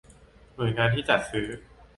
[0.55, 1.47] หน่วยงานที่จัดซื้อ